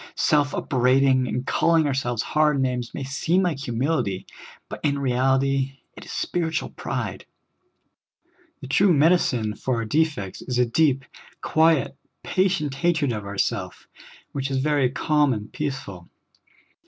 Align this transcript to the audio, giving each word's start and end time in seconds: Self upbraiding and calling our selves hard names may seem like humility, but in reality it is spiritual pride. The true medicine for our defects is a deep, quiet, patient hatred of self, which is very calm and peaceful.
Self 0.15 0.55
upbraiding 0.55 1.27
and 1.27 1.45
calling 1.45 1.85
our 1.85 1.93
selves 1.93 2.23
hard 2.23 2.59
names 2.59 2.91
may 2.91 3.03
seem 3.03 3.43
like 3.43 3.59
humility, 3.59 4.25
but 4.67 4.79
in 4.83 4.97
reality 4.97 5.73
it 5.95 6.03
is 6.05 6.11
spiritual 6.11 6.71
pride. 6.71 7.27
The 8.61 8.67
true 8.67 8.95
medicine 8.95 9.53
for 9.55 9.75
our 9.75 9.85
defects 9.85 10.41
is 10.41 10.57
a 10.57 10.65
deep, 10.65 11.05
quiet, 11.41 11.95
patient 12.23 12.73
hatred 12.73 13.11
of 13.13 13.39
self, 13.41 13.87
which 14.31 14.49
is 14.49 14.57
very 14.57 14.89
calm 14.89 15.33
and 15.33 15.53
peaceful. 15.53 16.09